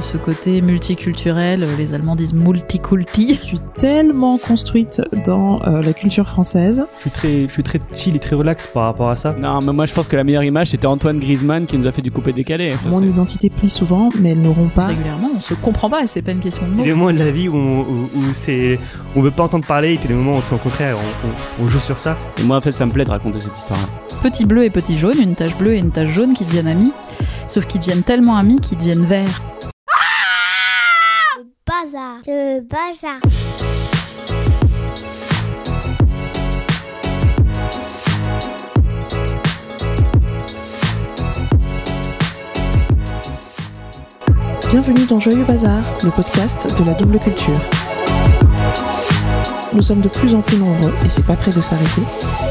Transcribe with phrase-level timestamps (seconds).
[0.00, 1.66] ce, côté multiculturel.
[1.78, 3.36] Les Allemands disent multiculti.
[3.40, 6.84] Je suis tellement construite dans euh, la culture française.
[6.96, 9.34] Je suis très, je suis très chill et très relax par rapport à ça.
[9.38, 11.92] Non, mais moi je pense que la meilleure image c'était Antoine Griezmann qui nous a
[11.92, 12.72] fait du coupé décalé.
[12.86, 14.88] Mon identité plie souvent, mais elles n'auront pas.
[14.88, 16.82] Régulièrement, on se comprend pas et c'est pas une question de mots.
[16.82, 18.78] Il y a des moments de la vie où on, où, où c'est,
[19.16, 21.64] on veut pas entendre parler et puis des moments où c'est au contraire, on, on,
[21.64, 22.16] on joue sur ça.
[22.38, 23.80] Et moi en fait ça me plaît de raconter cette histoire.
[24.22, 26.92] Petit bleu et petit jaune, une tache bleue et une tache jaune qui deviennent amis,
[27.48, 29.40] sauf qu'ils deviennent tellement amis qu'ils deviennent verts.
[44.70, 47.60] Bienvenue dans Joyeux Bazar, le podcast de la double culture.
[49.72, 52.02] Nous sommes de plus en plus nombreux, et c'est pas près de s'arrêter,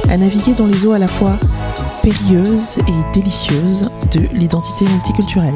[0.09, 1.37] à naviguer dans les eaux à la fois
[2.03, 5.53] périlleuses et délicieuses de l'identité multiculturelle.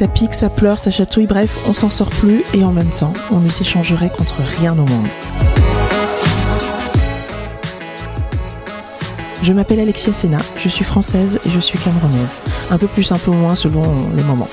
[0.00, 3.12] Ça pique, ça pleure, ça chatouille, bref, on s'en sort plus et en même temps,
[3.30, 5.06] on ne s'échangerait contre rien au monde.
[9.42, 12.38] Je m'appelle Alexia Sena, je suis française et je suis camerounaise.
[12.70, 13.82] Un peu plus, un peu moins selon
[14.16, 14.48] les moments.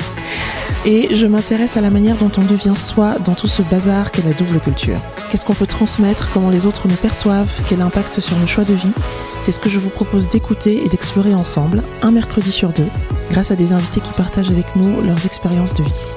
[0.86, 4.24] Et je m'intéresse à la manière dont on devient soi dans tout ce bazar qu'est
[4.24, 5.00] la double culture.
[5.30, 8.74] Qu'est-ce qu'on peut transmettre, comment les autres nous perçoivent, quel impact sur nos choix de
[8.74, 8.94] vie?
[9.42, 12.88] C'est ce que je vous propose d'écouter et d'explorer ensemble, un mercredi sur deux,
[13.32, 16.16] grâce à des invités qui partagent avec nous leurs expériences de vie.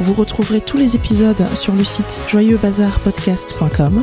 [0.00, 4.02] Vous retrouverez tous les épisodes sur le site joyeuxbazarpodcast.com,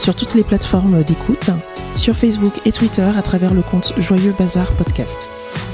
[0.00, 1.50] sur toutes les plateformes d'écoute,
[1.96, 5.30] sur Facebook et Twitter à travers le compte Joyeux Bazar Podcast.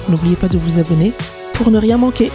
[0.08, 1.12] N'oubliez pas de vous abonner
[1.54, 2.30] pour ne rien manquer.